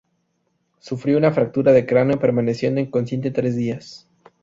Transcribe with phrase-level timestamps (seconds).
[0.79, 4.07] Sufrió una fractura de cráneo, permaneciendo inconsciente tres días.